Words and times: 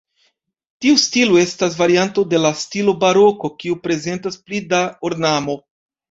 Tiu 0.83 0.93
stilo 1.01 1.35
estas 1.41 1.75
varianto 1.81 2.23
de 2.31 2.39
la 2.45 2.51
stilo 2.61 2.95
baroko, 3.03 3.51
kiu 3.59 3.77
prezentas 3.83 4.39
pli 4.47 4.63
da 4.73 4.79
ornamo. 5.11 5.55